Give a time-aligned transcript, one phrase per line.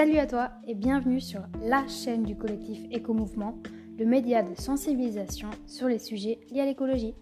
[0.00, 3.58] Salut à toi et bienvenue sur la chaîne du collectif Éco-Mouvement,
[3.98, 7.12] le média de sensibilisation sur les sujets liés à l'écologie.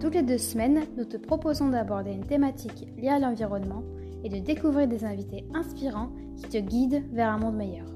[0.00, 3.84] Toutes les deux semaines, nous te proposons d'aborder une thématique liée à l'environnement
[4.24, 7.86] et de découvrir des invités inspirants qui te guident vers un monde meilleur.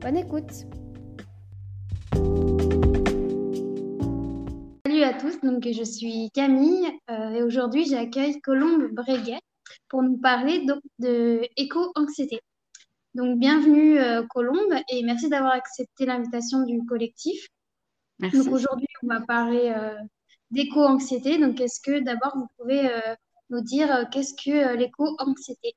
[0.00, 0.52] Bonne écoute
[4.86, 9.40] Salut à tous, je suis Camille euh, et aujourd'hui j'accueille Colombe Breguet
[9.88, 10.66] pour nous parler
[10.98, 12.40] de éco-anxiété.
[13.14, 17.46] Donc, bienvenue euh, Colombe et merci d'avoir accepté l'invitation du collectif.
[18.18, 18.38] Merci.
[18.38, 19.94] Donc, aujourd'hui, on va parler euh,
[20.50, 21.38] d'éco-anxiété.
[21.38, 23.14] Donc, est-ce que d'abord, vous pouvez euh,
[23.50, 25.74] nous dire qu'est-ce que l'éco-anxiété?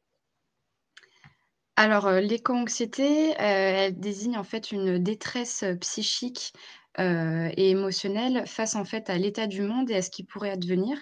[1.76, 6.54] Alors, l'éco-anxiété, elle désigne en fait une détresse psychique
[6.98, 10.98] et émotionnelle face en fait à l'état du monde et à ce qui pourrait advenir.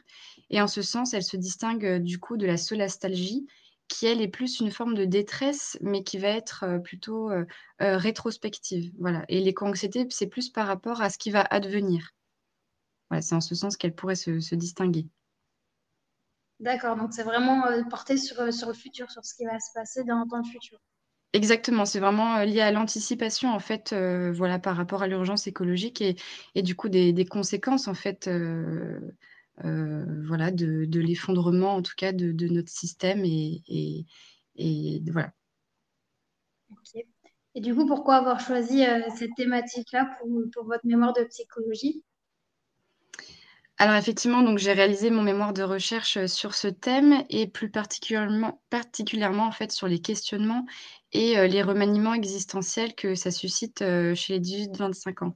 [0.49, 3.47] Et en ce sens, elle se distingue du coup de la solastalgie,
[3.88, 7.30] qui elle est plus une forme de détresse, mais qui va être plutôt
[7.80, 8.92] rétrospective.
[9.00, 9.23] Voilà.
[9.30, 12.11] Et l'éco-anxiété, c'est plus par rapport à ce qui va advenir.
[13.09, 15.08] Voilà, c'est en ce sens qu'elle pourrait se, distinguer.
[16.59, 20.03] D'accord, donc c'est vraiment porté sur, sur le futur, sur ce qui va se passer
[20.03, 20.80] dans, dans le futur.
[21.36, 26.16] Exactement, c'est vraiment lié à l'anticipation en fait, voilà, par rapport à l'urgence écologique et,
[26.55, 28.30] et du coup des, conséquences en fait,
[29.61, 34.05] voilà, de, l'effondrement en tout cas de, notre système et,
[34.55, 35.33] et, voilà.
[37.53, 38.86] Et du coup, pourquoi avoir choisi
[39.17, 42.02] cette thématique-là pour, pour votre mémoire de psychologie?
[43.78, 49.52] Alors effectivement, j'ai réalisé mon mémoire de recherche sur ce thème et plus particulièrement, en
[49.52, 50.66] fait sur les questionnements
[51.12, 55.36] et les remaniements existentiels que ça suscite chez les 18-25 ans.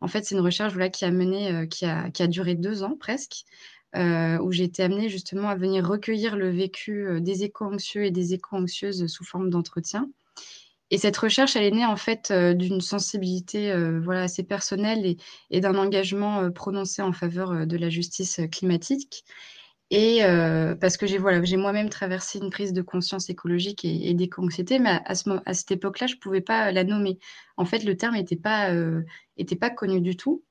[0.00, 2.82] En fait, c'est une recherche voilà, qui a mené, qui, a, qui a duré deux
[2.82, 3.44] ans presque,
[3.94, 9.06] où j'ai été amenée justement à venir recueillir le vécu des éco-anxieux et des éco-anxieuses
[9.06, 10.08] sous forme d'entretien.
[10.90, 15.16] Et cette recherche, elle est née en fait d'une sensibilité voilà, assez personnelle
[15.50, 19.24] et, d'un engagement prononcé en faveur de la justice climatique.
[19.90, 20.20] Et
[20.80, 25.00] parce que j'ai voilà, moi-même traversé une prise de conscience écologique et, et d'éco-anxiété, mais
[25.04, 27.18] à, ce, à cette époque-là, je ne pouvais pas la nommer.
[27.56, 28.70] En fait, le terme n'était pas,
[29.60, 30.44] pas connu du tout.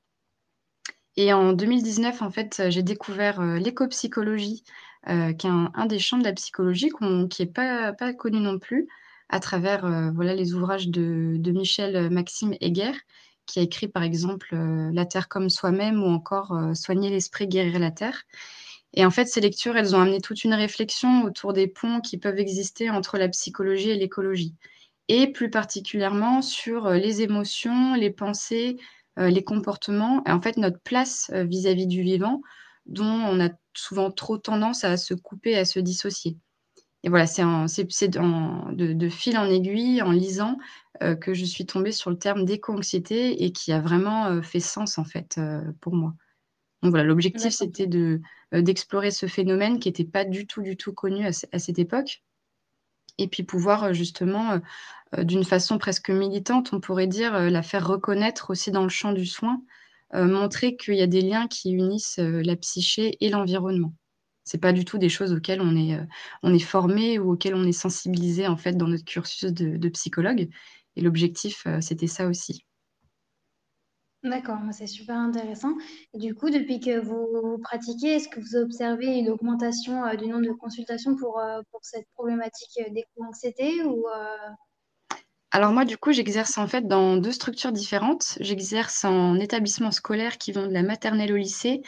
[1.16, 4.64] Et en 2019, en fait, j'ai découvert l'éco-psychologie,
[5.06, 6.90] qui est un, des champs de la psychologie
[7.30, 8.88] qui n'est pas, pas connu non plus,
[9.28, 12.94] à travers euh, voilà, les ouvrages de, de, Michel euh, Maxime Heger,
[13.46, 17.78] qui a écrit par exemple euh, La Terre comme soi-même ou encore Soigner l'esprit, guérir
[17.78, 18.22] la Terre.
[18.94, 22.16] Et en fait, ces lectures, elles ont amené toute une réflexion autour des ponts qui
[22.16, 24.54] peuvent exister entre la psychologie et l'écologie.
[25.08, 28.76] Et plus particulièrement sur les émotions, les pensées,
[29.16, 32.40] les comportements, et en fait notre place vis-à-vis -vis du vivant,
[32.86, 36.38] dont on a souvent trop tendance à se couper, à se dissocier.
[37.04, 40.56] Et voilà, c'est de, de, fil en aiguille, en lisant,
[41.02, 44.58] euh, que je suis tombée sur le terme d'éco-anxiété et qui a vraiment euh, fait
[44.58, 46.14] sens, en fait, euh, pour moi.
[46.80, 47.86] Donc voilà, l'objectif, c'était
[48.52, 52.22] d'explorer ce phénomène qui n'était pas du tout, du tout connu à, à, cette époque.
[53.18, 54.60] Et puis pouvoir, justement,
[55.16, 59.24] d'une façon presque militante, on pourrait dire, la faire reconnaître aussi dans le champ du
[59.24, 59.62] soin,
[60.12, 63.94] montrer qu'il y a des liens qui unissent la psyché et l'environnement.
[64.44, 66.04] C'est pas du tout des choses auxquelles on est, euh,
[66.42, 70.48] on est formé ou auxquelles on est sensibilisé en fait dans notre cursus de, psychologue.
[70.96, 72.64] Et l'objectif, euh, c'était ça aussi.
[74.22, 75.74] D'accord, c'est super intéressant.
[76.14, 80.26] Et du coup, depuis que vous pratiquez, est-ce que vous observez une augmentation euh, du
[80.26, 84.06] nombre de consultations pour, pour cette problématique d'éco-anxiété ou
[85.54, 88.36] alors moi, du coup, j'exerce en fait dans deux structures différentes.
[88.40, 91.80] J'exerce en établissement scolaire qui vont de la maternelle au lycée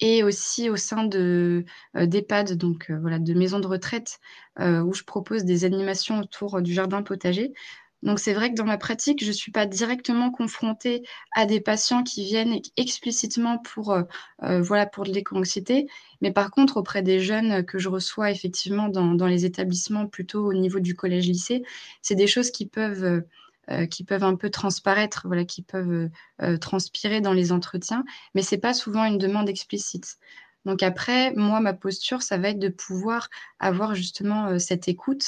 [0.00, 1.64] et aussi au sein de
[1.96, 4.18] euh, d'EHPAD, donc euh, voilà, de maisons de retraite,
[4.60, 7.52] euh, où je propose des animations autour du jardin potager.
[8.02, 11.02] Donc c'est vrai que dans ma pratique, je ne suis pas directement confrontée
[11.34, 13.98] à des patients qui viennent explicitement pour,
[14.42, 15.88] voilà, pour de l'éco-anxiété,
[16.20, 20.52] mais par contre auprès des jeunes que je reçois effectivement dans, les établissements plutôt au
[20.52, 21.62] niveau du collège-lycée,
[22.02, 23.24] c'est des choses qui peuvent
[23.90, 26.08] qui peuvent un peu transparaître, voilà, qui peuvent euh,
[26.42, 28.04] euh, transpirer dans les entretiens,
[28.34, 30.18] mais c'est pas souvent une demande explicite.
[30.64, 33.28] Donc après, moi, ma posture, ça va être de pouvoir
[33.60, 35.24] avoir justement cette écoute,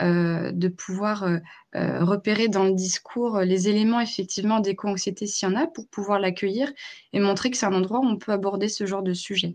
[0.00, 1.28] de pouvoir
[1.74, 6.72] repérer dans le discours les éléments effectivement d'éco-anxiété s'il y en a, pour pouvoir l'accueillir
[7.12, 9.54] et montrer que c'est un endroit où on peut aborder ce genre de sujet.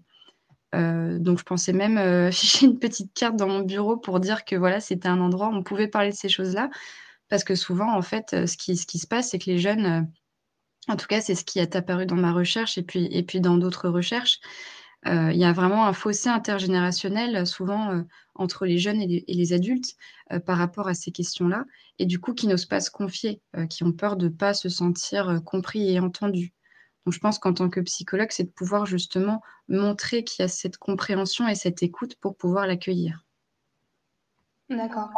[0.73, 4.79] donc je pensais même afficher une petite carte dans mon bureau pour dire que voilà,
[4.79, 6.69] c'était un endroit où on pouvait parler de ces choses-là.
[7.29, 10.01] Parce que souvent, en fait, euh, ce qui, se passe, c'est que les jeunes, euh,
[10.87, 13.41] en tout cas, c'est ce qui est apparu dans ma recherche et puis, et puis
[13.41, 14.39] dans d'autres recherches,
[15.07, 19.95] il y a vraiment un fossé intergénérationnel, souvent, entre les jeunes et les adultes,
[20.47, 21.65] par rapport à ces questions-là
[21.99, 23.39] et du coup, qui n'osent pas se confier,
[23.69, 26.55] qui ont peur de pas se sentir, compris et entendus.
[27.05, 30.47] Donc je pense qu'en tant que psychologue, c'est de pouvoir justement montrer qu'il y a
[30.47, 33.24] cette compréhension et cette écoute pour pouvoir l'accueillir.
[34.69, 35.09] D'accord.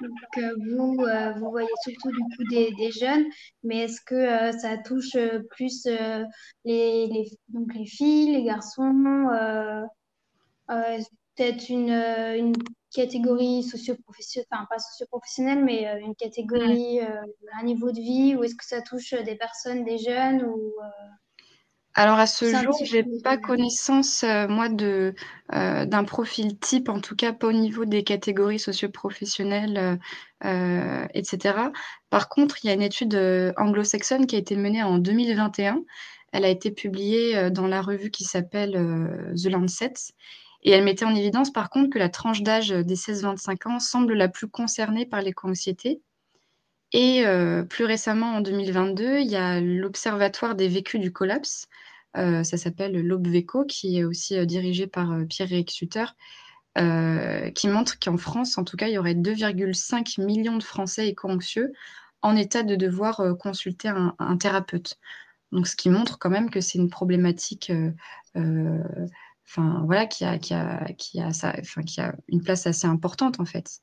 [0.00, 3.26] Donc, euh, vous, euh, vous voyez surtout du coup des, des jeunes,
[3.62, 5.16] mais est-ce que euh, ça touche
[5.50, 5.84] plus
[6.64, 9.28] les, les, donc les filles, les garçons,
[10.66, 12.52] peut-être une, une
[12.92, 18.64] catégorie socio-professionnelle, enfin pas socio-professionnelle, mais une catégorie, un niveau de vie, ou est-ce que
[18.64, 20.72] ça touche des personnes, des jeunes ou
[21.98, 25.16] alors à ce jour, j'ai pas connaissance, euh, moi, de,
[25.52, 29.98] euh, d'un profil type, en tout cas pas au niveau des catégories socio-professionnelles,
[30.44, 31.72] euh, etc.
[32.08, 33.16] Par contre, il y a une étude
[33.56, 35.82] anglo-saxonne qui a été menée en 2021.
[36.30, 38.74] Elle a été publiée dans la revue qui s'appelle
[39.34, 39.94] The Lancet.
[40.62, 44.14] Et elle mettait en évidence, par contre, que la tranche d'âge des 16-25 ans semble
[44.14, 46.00] la plus concernée par l'éco-anxiété.
[46.92, 47.24] Et
[47.68, 51.68] plus récemment, en 2022, il y a l'Observatoire des vécus du collapse
[52.16, 56.06] euh, ça s'appelle l'Obveco, qui est aussi euh, dirigé par euh, Pierre-Éric Sutter,
[57.56, 61.72] qui montre qu'en France, en tout cas, il y aurait 2,5 millions de Français éco-anxieux
[62.22, 64.96] en état de devoir consulter un, thérapeute.
[65.50, 67.72] Donc, ce qui montre quand même que c'est une problématique
[68.36, 73.40] enfin voilà, qui a, qui a, qui a, enfin, qui a une place assez importante
[73.40, 73.80] en fait,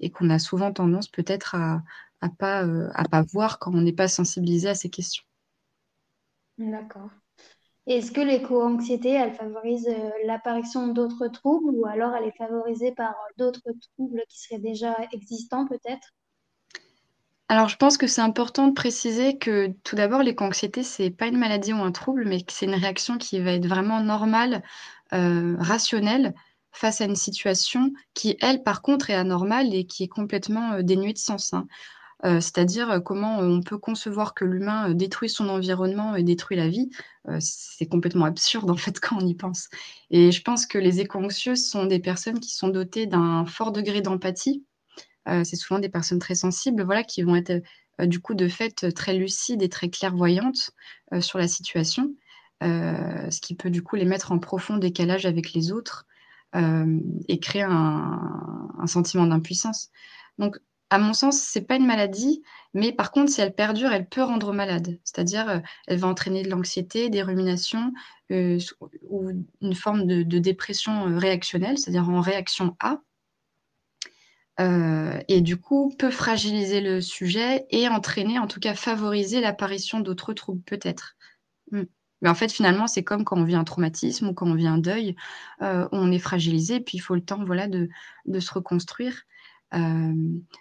[0.00, 1.82] et qu'on a souvent tendance peut-être à,
[2.20, 2.64] à pas,
[2.94, 5.24] à pas voir quand on n'est pas sensibilisé à ces questions.
[6.58, 7.10] D'accord.
[7.86, 13.10] Est-ce que l'éco-anxiété, elle favorise euh, l'apparition d'autres troubles ou alors elle est favorisée par
[13.12, 16.08] euh, d'autres troubles qui seraient déjà existants peut-être?
[17.48, 21.36] Alors, je pense que c'est important de préciser que tout d'abord, l'éco-anxiété, c'est pas une
[21.38, 24.62] maladie ou un trouble, mais que c'est une réaction qui va être vraiment normale,
[25.12, 26.34] euh, rationnelle
[26.72, 31.12] face à une situation qui, elle, par contre, est anormale et qui est complètement dénuée
[31.12, 31.52] de sens.
[31.54, 31.66] hein.
[32.24, 36.56] Euh, c'est-à-dire euh, comment on peut concevoir que l'humain euh, détruit son environnement et détruit
[36.56, 36.90] la vie.
[37.40, 39.68] c'est complètement absurde en fait quand on y pense.
[40.10, 44.00] Et je pense que les éco-anxieux sont des personnes qui sont dotées d'un fort degré
[44.00, 44.64] d'empathie.
[45.26, 47.62] c'est souvent des personnes très sensibles, voilà, qui vont être
[48.00, 50.72] du coup de fait très lucides et très clairvoyantes
[51.20, 52.14] sur la situation,
[52.60, 56.06] ce qui peut du coup les mettre en profond décalage avec les autres
[56.54, 59.90] et créer un, un sentiment d'impuissance.
[60.38, 60.58] Donc
[60.94, 64.22] à mon sens, c'est pas une maladie, mais par contre, si elle perdure, elle peut
[64.22, 65.00] rendre malade.
[65.02, 65.58] C'est-à-dire, euh,
[65.88, 67.92] elle va entraîner de l'anxiété, des ruminations
[68.30, 68.60] euh,
[69.10, 69.28] ou
[69.60, 73.00] une forme de, dépression euh, réactionnelle, c'est-à-dire en réaction à.
[75.26, 80.32] et du coup, peut fragiliser le sujet et entraîner, en tout cas favoriser l'apparition d'autres
[80.32, 81.16] troubles, peut-être.
[81.72, 81.86] Hmm.
[82.22, 84.68] Mais en fait, finalement, c'est comme quand on vit un traumatisme ou quand on vit
[84.68, 85.16] un deuil,
[85.60, 89.24] on est fragilisé, puis il faut le temps voilà, de se reconstruire.
[89.74, 90.12] Euh,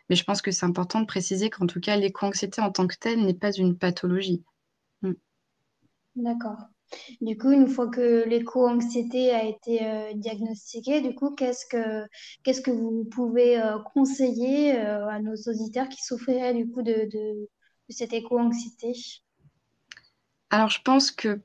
[0.10, 2.95] mais je pense que c'est important de préciser qu'en tout cas, l'éco-anxiété en tant que
[3.00, 4.44] telle n'est pas une pathologie.
[5.01, 5.13] Mm.
[6.15, 6.57] D'accord.
[7.21, 12.07] Du coup, une fois que l'éco-anxiété a été euh, diagnostiquée, du coup, qu'est-ce que,
[12.44, 17.50] qu'est-ce que vous pouvez euh, conseiller à nos auditeurs qui souffriraient du coup de, de
[17.89, 18.94] cette éco-anxiété?
[20.50, 21.42] Alors, je pense que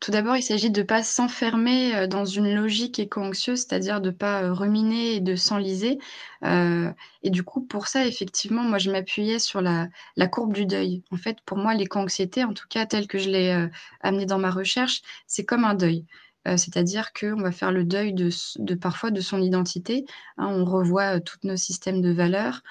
[0.00, 4.10] tout d'abord, il s'agit de ne pas s'enfermer, euh, dans une logique éco-anxieuse, c'est-à-dire de
[4.10, 5.98] ne pas, euh, ruminer et de s'enliser,
[6.44, 9.88] heu et du coup, pour ça, effectivement, moi, je m'appuyais sur la
[10.30, 11.02] courbe du deuil.
[11.10, 13.68] En fait, pour moi, l'éco-anxiété, en tout cas telle que je l'ai,
[14.00, 16.06] amenée dans ma recherche, c'est comme un deuil.
[16.46, 20.04] C'est-à-dire qu'on va faire le deuil de parfois de son identité,
[20.38, 20.46] hein.
[20.48, 22.62] On revoit, tous nos systèmes de valeurs,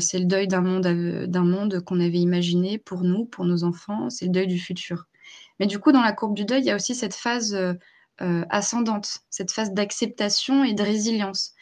[0.00, 4.32] c'est le deuil d'un monde qu'on avait imaginé pour nous, pour nos enfants, c'est le
[4.32, 5.06] deuil du futur.
[5.58, 7.74] Mais du coup, dans la courbe du deuil, il y a aussi cette phase euh,
[8.22, 11.54] euh, ascendante, cette phase d'acceptation et de résilience.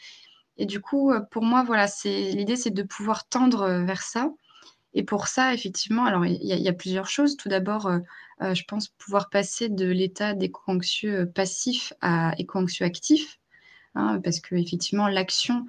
[0.57, 4.29] Et du coup, euh, pour moi, voilà, l'idée, c'est de pouvoir tendre vers ça.
[4.93, 7.35] Et pour ça, effectivement, alors il y, a plusieurs choses.
[7.35, 7.91] Tout d'abord,
[8.39, 13.37] je pense pouvoir passer de l'état d'éco-anxieux passif à éco-anxieux actif.
[13.93, 15.65] Hein, parce que effectivement l'action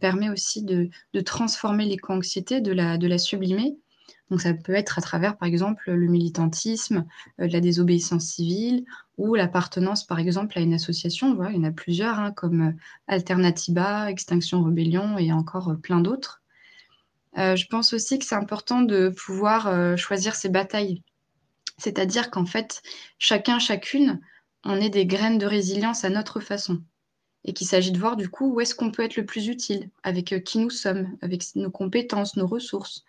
[0.00, 0.90] permet aussi de,
[1.20, 3.76] transformer l'éco-anxiété, de la sublimer.
[4.30, 7.06] Donc ça peut être à travers, par exemple, le militantisme,
[7.40, 8.84] euh, la désobéissance civile
[9.18, 11.38] ou l'appartenance, par exemple, à une association.
[11.50, 12.72] Il y en a plusieurs, hein, comme euh,
[13.06, 16.42] Alternatiba, Extinction Rebellion et encore euh, plein d'autres.
[17.36, 21.02] je pense aussi que c'est important de pouvoir choisir ses batailles.
[21.78, 22.80] C'est-à-dire qu'en fait,
[23.18, 24.20] chacun, chacune,
[24.64, 26.80] on est des graines de résilience à notre façon.
[27.44, 29.90] Et qu'il s'agit de voir du coup où est-ce qu'on peut être le plus utile,
[30.04, 33.04] avec qui nous sommes, avec nos compétences, nos ressources,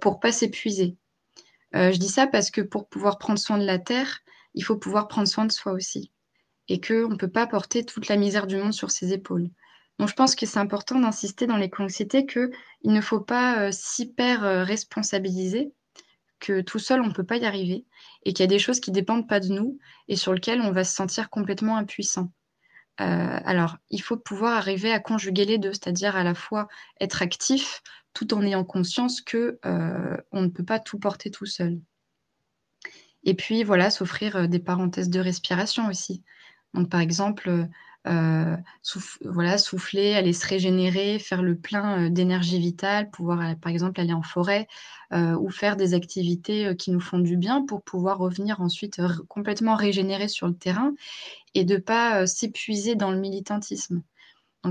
[0.00, 0.96] pour pas s'épuiser.
[1.74, 4.20] Euh, je dis ça parce que pour pouvoir prendre soin de la terre,
[4.54, 6.12] il faut pouvoir prendre soin de soi aussi.
[6.68, 9.50] et qu'on ne peut pas porter toute la misère du monde sur ses épaules.
[9.98, 12.50] Donc je pense que c'est important d'insister dans l'éco-anxiété qu'il
[12.84, 15.74] ne faut pas s'hyper responsabiliser,
[16.40, 17.84] que tout seul on ne peut pas y arriver,
[18.24, 19.78] et qu'il y a des choses qui ne dépendent pas de nous
[20.08, 22.32] et sur lesquelles on va se sentir complètement impuissant.
[22.96, 26.66] alors, il faut pouvoir arriver à conjuguer les deux, c'est-à-dire à la fois
[26.98, 27.82] être actif
[28.14, 29.58] tout en ayant conscience que
[30.32, 31.80] on ne peut pas tout porter tout seul.
[33.24, 36.22] Et puis voilà, s'offrir des parenthèses de respiration aussi.
[36.74, 37.68] Donc par exemple,
[38.06, 44.22] euh, souffler, aller se régénérer, faire le plein d'énergie vitale, pouvoir par exemple aller en
[44.22, 44.66] forêt
[45.12, 50.28] ou faire des activités qui nous font du bien pour pouvoir revenir ensuite complètement régénérer
[50.28, 50.92] sur le terrain
[51.54, 54.02] et ne pas s'épuiser dans le militantisme.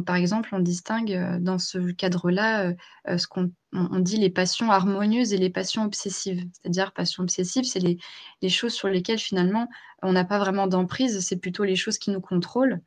[0.02, 2.74] Par exemple, on distingue dans ce cadre-là
[3.06, 6.44] ce qu'on on dit les passions harmonieuses et les passions obsessives.
[6.54, 7.98] C'est-à-dire, passions obsessives, c'est les,
[8.42, 9.68] les, choses sur lesquelles finalement
[10.02, 12.82] on n'a pas vraiment d'emprise, c'est plutôt les choses qui nous contrôlent.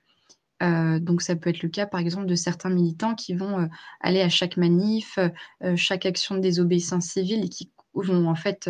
[0.63, 3.67] Euh, donc ça peut être le cas par exemple de certains militants qui vont euh,
[4.01, 8.69] aller à chaque manif, euh, chaque action de désobéissance civile et qui vont en fait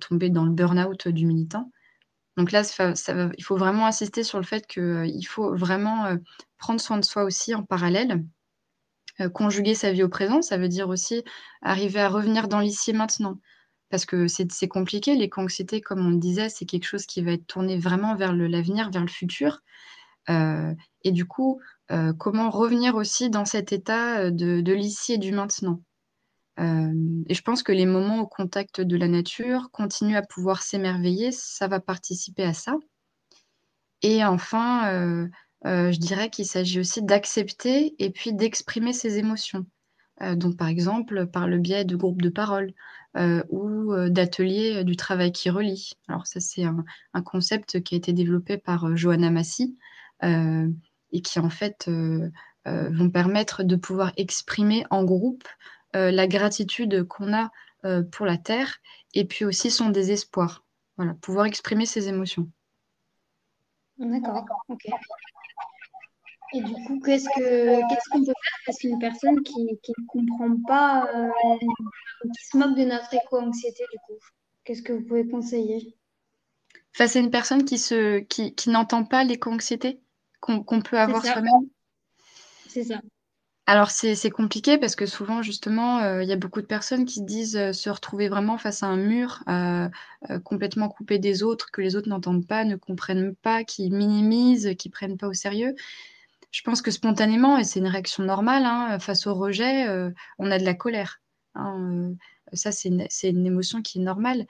[0.00, 1.70] tomber dans le burn-out du militant.
[2.40, 2.62] Donc là,
[3.36, 6.16] il faut vraiment insister sur le fait qu'il faut vraiment
[6.56, 8.24] prendre soin de soi aussi en parallèle.
[9.34, 11.22] conjuguer sa vie au présent, ça veut dire aussi
[11.60, 13.36] arriver à revenir dans l'ici et maintenant.
[13.90, 17.46] Parce que c'est compliqué, l'éco-anxiété, comme on le disait, c'est quelque chose qui va être
[17.46, 19.60] tourné vraiment vers l'avenir, vers le futur.
[20.30, 21.60] Euh, et du coup,
[21.92, 25.82] euh, comment revenir aussi dans cet état euh, de l'ici et du maintenant?
[26.60, 31.32] Et je pense que les moments au contact de la nature, continuent à pouvoir s'émerveiller,
[31.32, 32.76] ça va participer à ça.
[34.02, 35.28] Et enfin,
[35.64, 39.66] je dirais qu'il s'agit aussi d'accepter et puis d'exprimer ses émotions.
[40.34, 42.74] donc, par exemple, par le biais de groupes de parole
[43.48, 45.92] ou d'ateliers du travail qui relie.
[46.08, 49.78] Alors, ça, c'est un, un, concept qui a été développé par Johanna Massy,
[50.22, 51.90] et qui en fait
[52.66, 55.48] vont permettre de pouvoir exprimer en groupe
[55.92, 57.50] la gratitude qu'on a
[58.12, 58.78] pour la Terre
[59.14, 60.64] et puis aussi son désespoir.
[60.96, 62.50] Voilà, pouvoir exprimer ses émotions.
[63.98, 64.86] D'accord, ok.
[66.52, 70.06] Et du coup, qu'est-ce que qu'est-ce qu'on peut faire face à une personne qui, ne
[70.08, 71.08] comprend pas,
[71.60, 74.18] qui se moque de notre éco-anxiété du coup?
[74.64, 75.96] Qu'est-ce que vous pouvez conseiller?
[76.92, 80.00] Face à une personne qui, se, qui, qui n'entend pas l'éco-anxiété
[80.40, 81.68] qu'on peut avoir soi-même?
[82.66, 83.00] C'est ça.
[83.70, 87.22] Alors c'est compliqué parce que souvent justement euh, il y a beaucoup de personnes qui
[87.22, 89.88] disent euh, se retrouver vraiment face à un mur euh,
[90.42, 94.88] complètement coupé des autres, que les autres n'entendent pas, ne comprennent pas, qui minimisent, qui
[94.90, 95.76] prennent pas au sérieux.
[96.50, 99.86] Je pense que spontanément, et c'est une réaction normale, hein, face au rejet,
[100.40, 101.20] on a de la colère.
[101.54, 102.14] Hein,
[102.52, 104.46] ça c'est une, une, émotion qui est normale.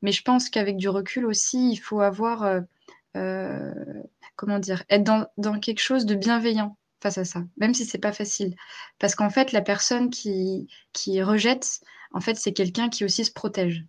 [0.00, 2.62] Mais je pense qu'avec du recul aussi, il faut avoir
[4.36, 5.04] comment dire, être
[5.36, 8.54] dans, quelque chose de bienveillant face à ça, même si c'est pas facile.
[8.98, 10.68] Parce qu'en fait, la personne qui,
[11.22, 11.80] rejette,
[12.12, 13.84] en fait, c'est quelqu'un qui aussi se protège.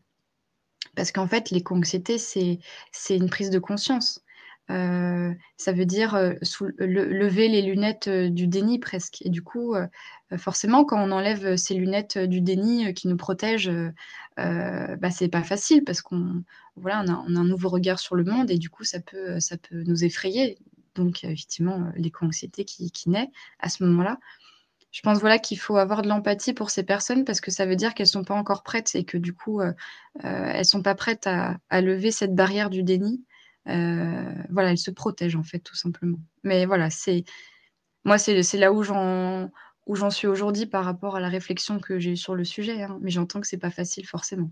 [0.96, 2.60] Parce qu'en fait, l'éco-anxiété, c'est,
[2.92, 4.24] c'est une prise de conscience.
[4.72, 6.34] Euh, ça veut dire euh,
[6.80, 9.22] lever les lunettes euh, du déni presque.
[9.22, 9.76] Et du coup,
[10.38, 13.72] forcément, quand on enlève ces lunettes du déni qui nous protègent,
[14.38, 16.44] bah, c'est pas facile parce qu'on
[16.76, 19.38] voilà, a, un nouveau regard sur le monde et du coup, ça peut
[19.72, 20.58] nous effrayer.
[20.96, 24.20] Donc, effectivement, l'éco-anxiété qui, naît à ce moment-là
[24.92, 27.76] je pense voilà qu'il faut avoir de l'empathie pour ces personnes parce que ça veut
[27.76, 29.74] dire qu'elles sont pas encore prêtes et que du coup euh,
[30.24, 33.26] euh, elles sont pas prêtes à, lever cette barrière du déni
[33.68, 36.20] euh, voilà, elle se protège en fait, tout simplement.
[36.44, 37.24] Mais voilà, c'est
[38.06, 39.50] moi, c'est là où j'en
[39.86, 42.84] où j'en suis aujourd'hui par rapport à la réflexion que j'ai sur le sujet.
[42.84, 43.00] Hein.
[43.02, 44.52] Mais j'entends que c'est pas facile forcément.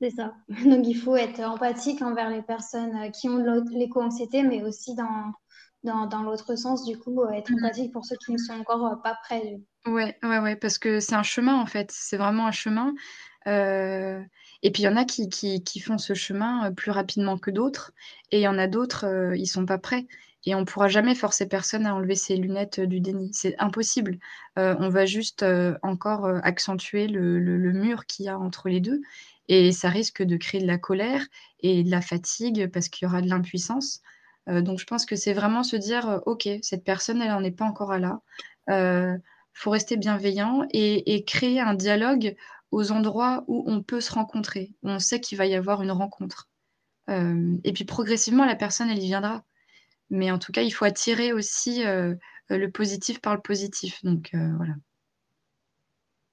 [0.00, 0.34] C'est ça.
[0.64, 3.38] Donc il faut être empathique envers les personnes euh, qui ont
[3.70, 5.32] l'éco-anxiété, mais aussi dans,
[5.84, 7.64] dans, dans l'autre sens, du coup, euh, être mmh.
[7.64, 9.60] empathique pour ceux qui ne sont encore pas prêts.
[9.86, 11.90] Ouais, ouais, ouais, parce que c'est un chemin en fait.
[11.92, 12.94] C'est vraiment un chemin.
[13.46, 14.22] Euh,
[14.62, 17.50] et puis il y en a qui, qui, font ce chemin euh, plus rapidement que
[17.50, 17.92] d'autres,
[18.30, 20.06] et il y en a d'autres, euh, ils sont pas prêts.
[20.46, 23.30] Et on ne pourra jamais forcer personne à enlever ses lunettes du déni.
[23.32, 24.18] C'est impossible.
[24.56, 25.44] on va juste
[25.82, 29.00] encore accentuer le, mur qu'il y a entre les deux.
[29.48, 31.26] Et ça risque de créer de la colère
[31.60, 34.00] et de la fatigue parce qu'il y aura de l'impuissance.
[34.46, 37.66] donc je pense que c'est vraiment se dire, OK, cette personne, elle n'en est pas
[37.66, 38.20] encore à là.
[39.54, 42.36] Il faut rester bienveillant et, créer un dialogue
[42.70, 45.90] aux endroits où on peut se rencontrer, où on sait qu'il va y avoir une
[45.90, 46.48] rencontre.
[47.08, 49.44] Euh, et puis progressivement, la personne, elle y viendra.
[50.10, 52.14] Mais en tout cas, il faut attirer aussi euh,
[52.48, 54.02] le positif par le positif.
[54.04, 54.74] Donc euh, voilà.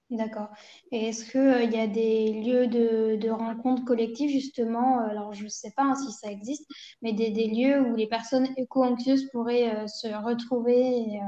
[0.09, 0.47] D'accord.
[0.93, 5.49] Et est-ce qu'il y a des lieux de, de rencontres collectives, justement, alors je ne
[5.49, 6.65] sais pas hein, si ça existe,
[7.01, 11.19] mais des, des lieux où les personnes éco-anxieuses pourraient se retrouver et,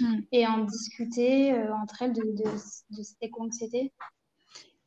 [0.00, 0.20] Mmh.
[0.32, 2.50] et en discuter entre elles de, de,
[2.90, 3.92] de cette éco-anxiété?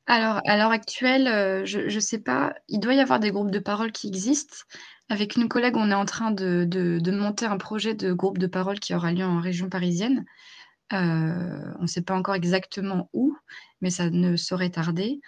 [0.06, 3.60] Alors, à l'heure actuelle, je ne sais pas, il doit y avoir des groupes de
[3.60, 4.58] parole qui existent.
[5.10, 8.38] Avec une collègue, on est en train de de de monter un projet de groupe
[8.38, 10.26] de parole qui aura lieu en région parisienne.
[10.94, 10.98] Heu,
[11.80, 13.38] on ne sait pas encore exactement où,
[13.82, 15.22] mais ça ne saurait tarder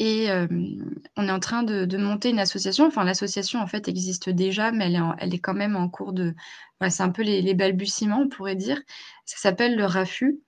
[0.00, 2.86] et hem, on est en train de de monter une association.
[2.86, 6.12] Enfin, l'association, en fait, existe déjà, mais elle est elle est quand même en cours
[6.14, 6.34] de
[6.90, 8.80] c'est un peu les balbutiements, on pourrait dire.
[9.26, 10.40] Ça s'appelle le RAFU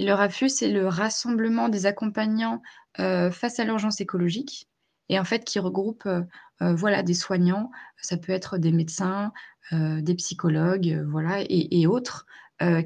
[0.00, 2.62] et le RAFU, c'est le Rassemblement des accompagnants,
[3.00, 4.68] heu, face à l'urgence écologique
[5.08, 6.26] et en fait, qui regroupe, heu
[6.62, 9.32] heu, voilà, des soignants, ça peut être des médecins,
[9.72, 12.26] heu, des psychologues, voilà et autres,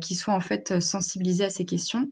[0.00, 2.10] qui sont en fait, sensibilisés à ces questions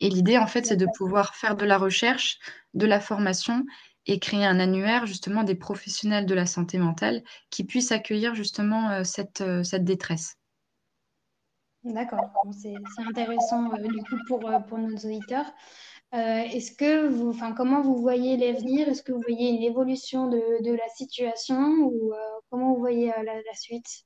[0.00, 2.38] et l'idée, en fait, c'est de pouvoir faire de la recherche,
[2.74, 3.64] de la formation
[4.06, 9.02] et créer un annuaire, justement, des professionnels de la santé mentale qui puissent accueillir, justement,
[9.04, 10.36] cette, détresse.
[11.84, 12.30] D'accord.
[12.52, 15.46] C'est intéressant, heu, du coup, pour, pour nos auditeurs.
[16.12, 16.18] Heu,
[16.54, 18.88] est-ce que vous enfin, comment vous voyez l'avenir?
[18.88, 22.16] Est-ce que vous voyez une évolution de la situation ou, heu,
[22.50, 24.04] comment vous voyez, heu, la suite?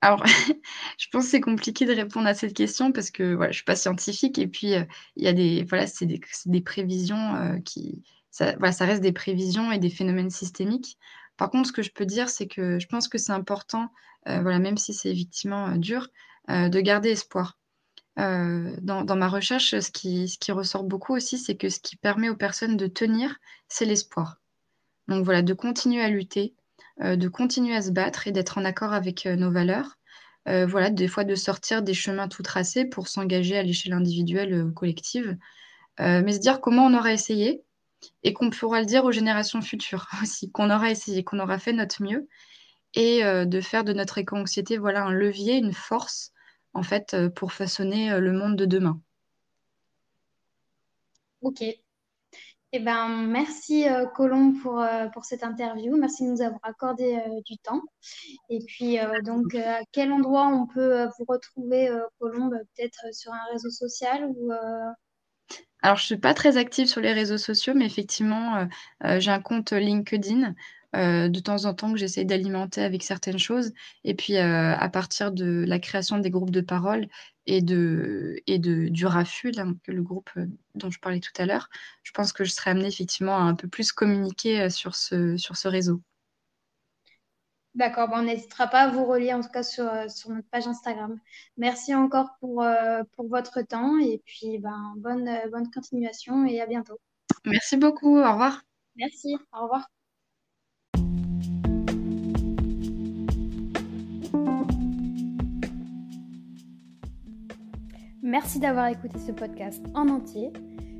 [0.00, 0.24] Alors,
[0.98, 3.76] je pense que c'est compliqué de répondre à cette question parce que, je suis pas
[3.76, 4.68] scientifique et puis,
[5.16, 9.72] il y a des voilà, c'est des prévisions, qui ça voilà, ça reste des prévisions
[9.72, 10.98] et des phénomènes systémiques.
[11.36, 13.90] Par contre, ce que je peux dire, c'est que je pense que c'est important,
[14.26, 16.08] voilà, même si c'est effectivement, dur,
[16.48, 17.57] de garder espoir.
[18.18, 22.36] Heu, dans ma recherche, ce qui ressort beaucoup aussi, c'est que ce qui permet aux
[22.36, 23.36] personnes de tenir,
[23.68, 24.40] c'est l'espoir.
[25.08, 26.54] Donc voilà, de continuer à lutter,
[27.02, 29.98] heu, de continuer à se battre et d'être en accord avec, heu, nos valeurs.
[30.46, 34.72] Voilà, des fois de sortir des chemins tout tracés pour s'engager à l'échelle individuelle, ou
[34.72, 35.36] collective.
[36.00, 37.62] Mais se dire comment on aura essayé
[38.24, 41.72] et qu'on pourra le dire aux générations futures aussi, qu'on aura essayé, qu'on aura fait
[41.72, 42.28] notre mieux
[42.94, 46.32] et de faire de notre éco-anxiété, voilà, un levier, une force,
[46.74, 49.00] en fait, heu, pour façonner, heu, le monde de demain.
[51.40, 51.62] OK.
[52.72, 55.96] Eh ben, merci, heu, Colombe pour, pour cette interview.
[55.96, 57.80] Merci de nous avoir accordé, du temps
[58.50, 62.54] et puis, donc, à quel endroit on peut, vous retrouver, heu, Colombe?
[62.76, 64.52] Peut-être sur un réseau social ou?
[65.82, 68.68] Alors, je suis pas très active sur les réseaux sociaux, mais effectivement,
[69.18, 70.54] j'ai un compte LinkedIn,
[70.96, 73.72] heu, de temps en temps que j'essaie d'alimenter avec certaines choses
[74.04, 77.08] et puis, heu, à partir de la création des groupes de parole
[77.46, 81.46] et de et de du RAFU, là, le groupe, heu, dont je parlais tout à
[81.46, 81.68] l'heure,
[82.02, 85.56] je pense que je serai amenée effectivement à un peu plus communiquer, sur ce sur
[85.56, 86.02] ce réseau.
[87.74, 90.66] D'accord, bah, on n'hésitera pas à vous relier en tout cas sur, sur notre page
[90.66, 91.18] Instagram.
[91.56, 92.64] Merci encore pour,
[93.12, 96.98] pour votre temps et puis, ben, bonne, bonne continuation et à bientôt.
[97.44, 98.62] Merci beaucoup, au revoir.
[98.96, 99.88] Merci, au revoir.
[108.22, 110.52] Merci d'avoir écouté ce podcast en entier.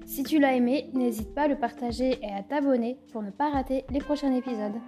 [0.07, 3.51] Si tu l'as aimé, n'hésite pas à le partager et à t'abonner pour ne pas
[3.51, 4.81] rater les prochains épisodes.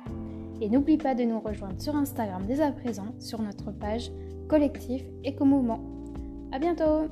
[0.60, 4.10] Et n'oublie pas de nous rejoindre sur Instagram dès à présent sur notre page
[4.48, 5.80] Collectif Éco-Mouvement.
[6.52, 7.08] À bientôt!